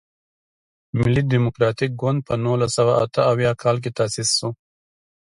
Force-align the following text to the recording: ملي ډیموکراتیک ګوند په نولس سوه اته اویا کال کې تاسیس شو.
ملي 0.99 1.23
ډیموکراتیک 1.31 1.91
ګوند 2.01 2.19
په 2.27 2.33
نولس 2.43 2.71
سوه 2.77 2.93
اته 3.03 3.21
اویا 3.31 3.51
کال 3.63 3.75
کې 3.83 3.91
تاسیس 3.99 4.29
شو. 4.37 4.49